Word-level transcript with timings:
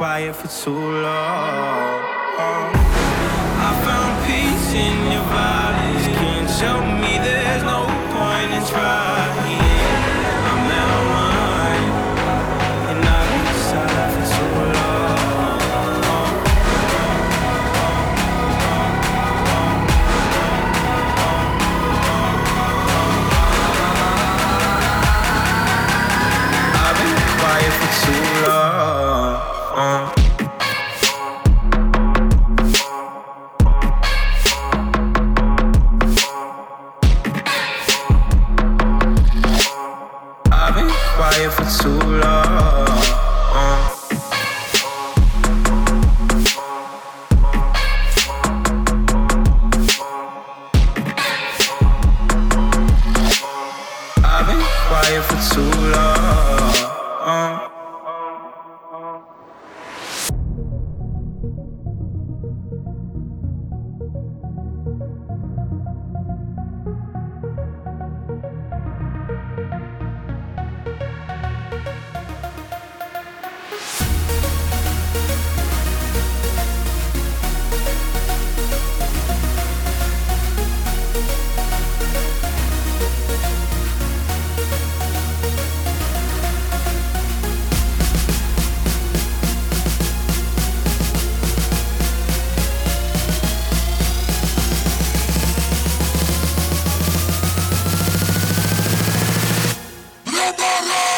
quiet 0.00 0.34
for 0.34 0.48
too 0.48 1.02
long. 1.02 2.09
Borro. 100.56 101.09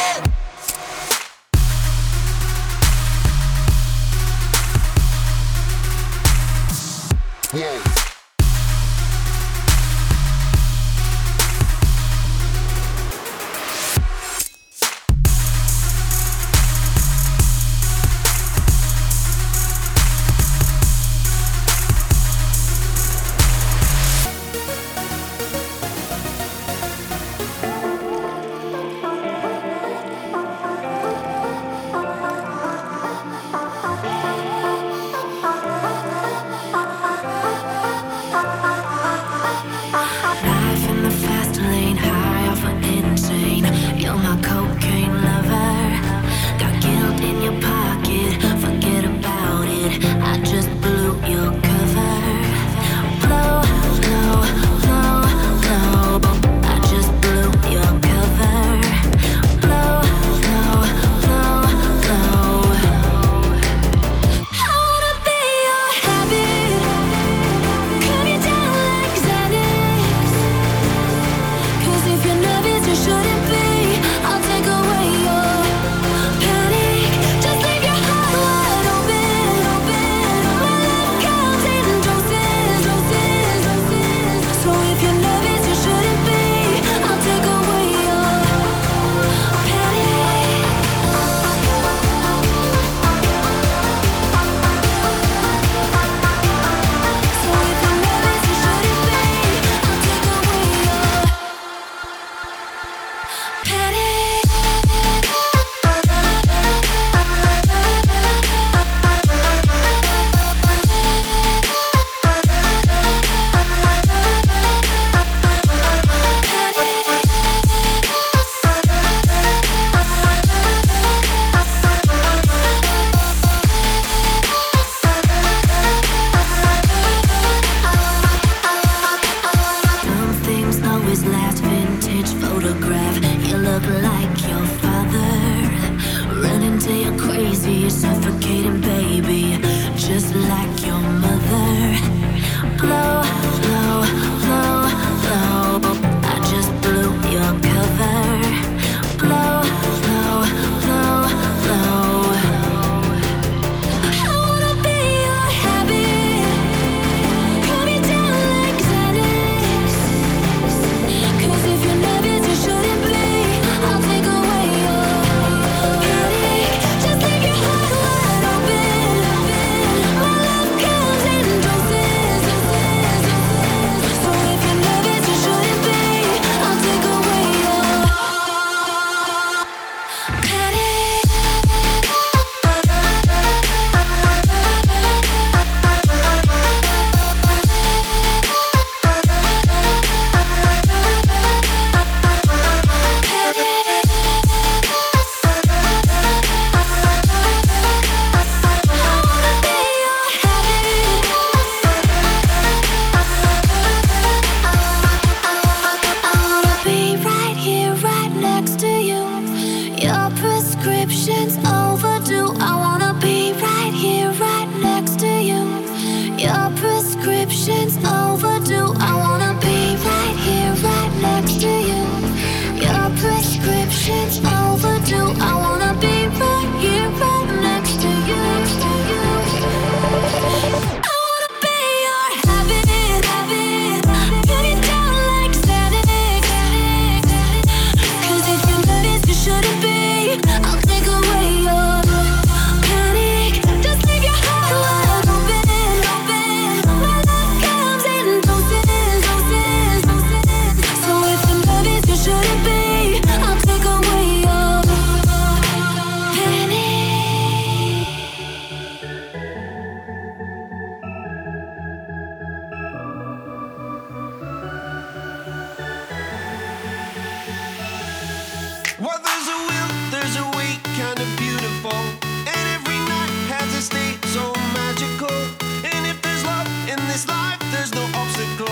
Waiting 277.14 278.71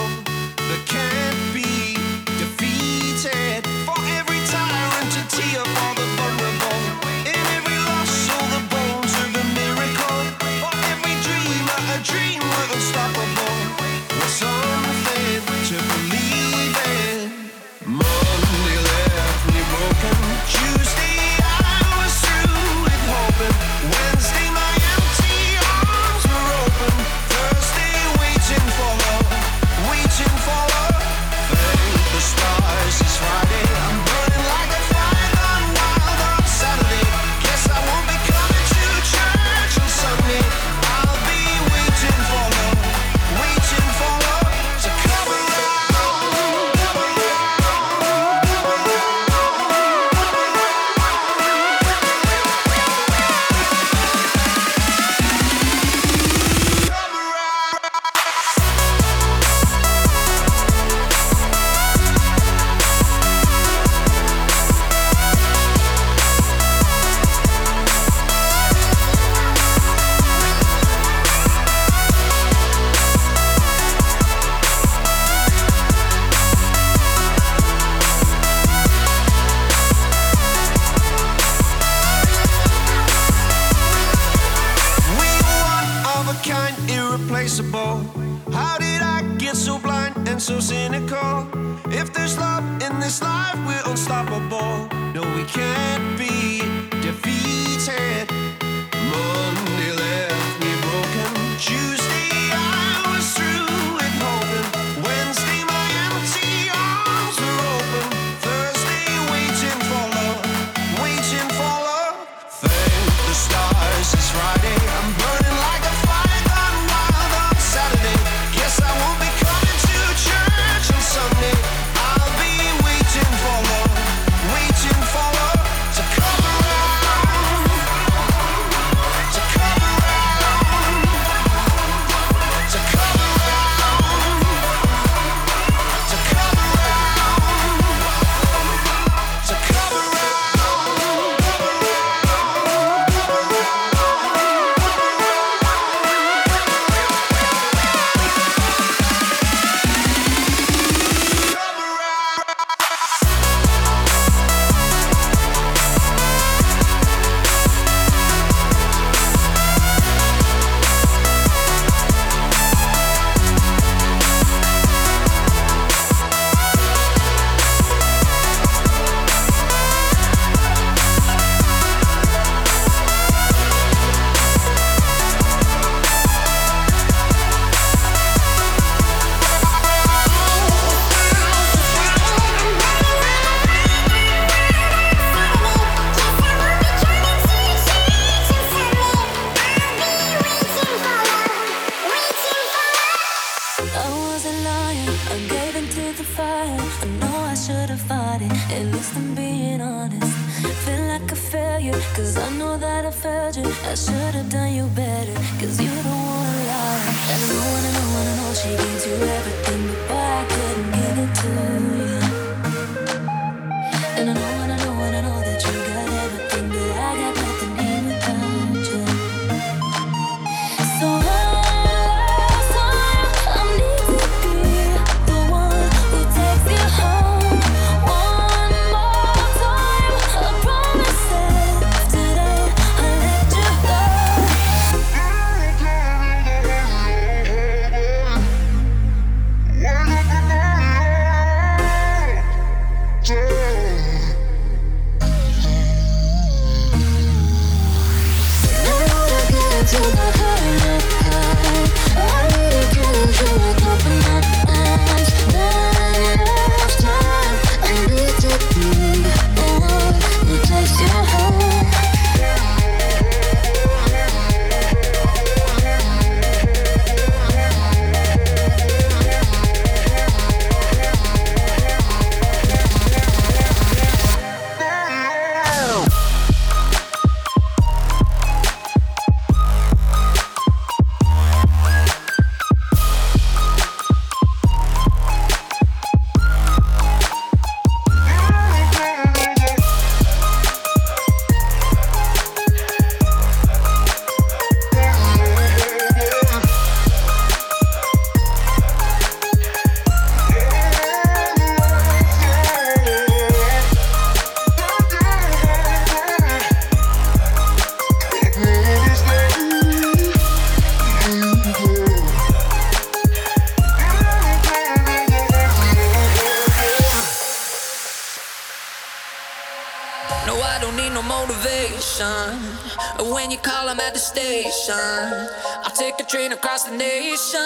across 326.62 326.84
the 326.84 326.94
nation. 326.94 327.58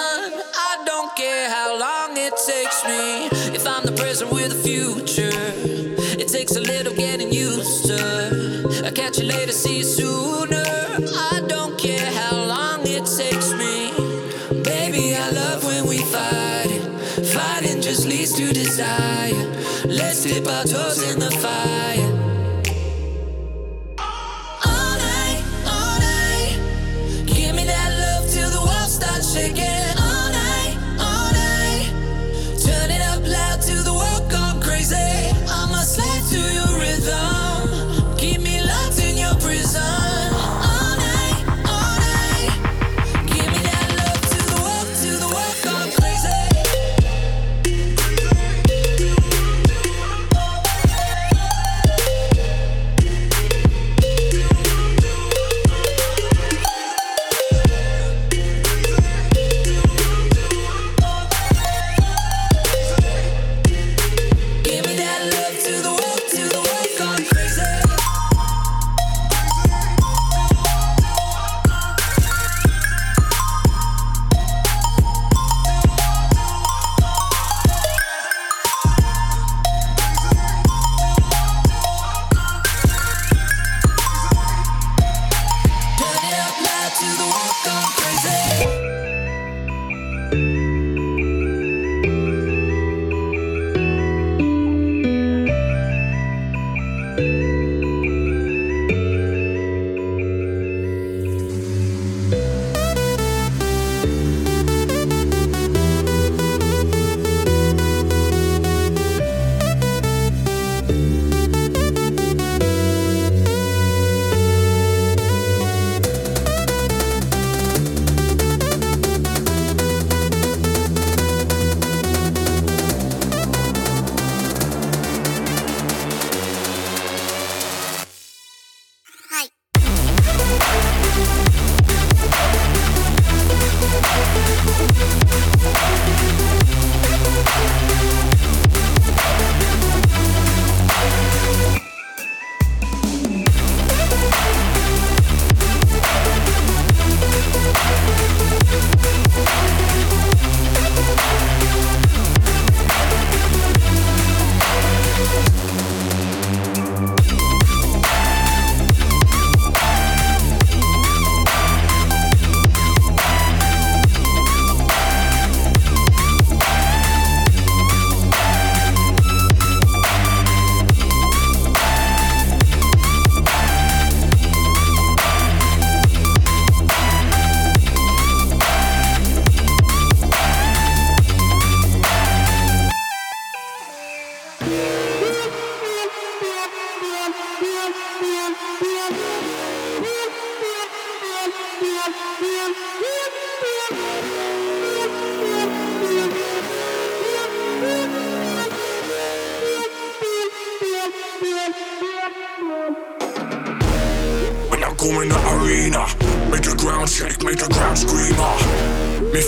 I 0.70 0.82
don't 0.86 1.14
care 1.16 1.50
how 1.50 1.76
long 1.76 2.16
it 2.16 2.32
takes 2.46 2.84
me. 2.84 3.26
If 3.52 3.66
I'm 3.66 3.84
the 3.84 3.90
present 3.90 4.30
with 4.30 4.50
the 4.50 4.60
future, 4.68 5.40
it 6.22 6.28
takes 6.28 6.54
a 6.54 6.60
little 6.60 6.94
getting 6.94 7.32
used 7.32 7.86
to. 7.86 8.84
I 8.86 8.92
catch 8.92 9.18
you 9.18 9.24
later, 9.24 9.50
see 9.50 9.78
you 9.78 9.84
sooner. 9.84 10.62
I 11.32 11.42
don't 11.48 11.76
care 11.76 12.08
how 12.20 12.36
long 12.36 12.86
it 12.86 13.04
takes 13.20 13.50
me. 13.62 13.90
Baby, 14.62 15.16
I 15.16 15.28
love 15.30 15.64
when 15.64 15.86
we 15.88 15.98
fight. 16.14 16.80
Fighting 17.34 17.80
just 17.82 18.06
leads 18.06 18.32
to 18.34 18.52
desire. 18.52 19.44
Let's 19.86 20.22
dip 20.22 20.46
our 20.46 20.64
toes 20.64 21.02
in 21.10 21.18
the 21.18 21.32
fire. 21.42 21.93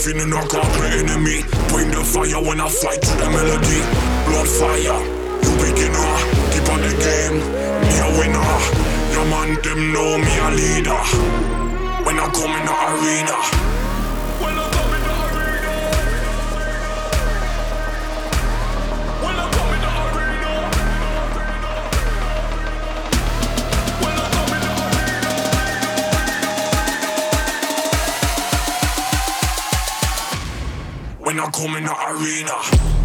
Me 0.06 0.12
feeling 0.12 0.32
I 0.32 0.46
got 0.46 0.62
the 0.78 0.86
enemy. 1.02 1.42
Bring 1.66 1.90
the 1.90 2.04
fire 2.04 2.40
when 2.40 2.60
I 2.60 2.68
fly 2.68 2.94
to 2.94 3.16
the 3.16 3.28
melody. 3.28 3.82
Blood 4.30 4.46
fire, 4.46 5.02
you 5.42 5.50
beginner. 5.58 6.14
Keep 6.54 6.70
on 6.70 6.80
the 6.80 6.94
game, 7.02 7.42
me 7.82 7.96
a 7.98 8.08
winner. 8.14 8.54
Your 9.10 9.26
man 9.26 9.60
them 9.62 9.92
know 9.92 10.16
me 10.16 10.32
a 10.38 10.50
leader. 10.54 11.02
When 12.06 12.20
I 12.20 12.30
come 12.30 12.54
in 12.54 12.66
the 12.66 12.74
arena. 12.86 13.75
Come 31.56 31.74
in 31.76 31.84
the 31.84 31.96
arena. 32.10 32.95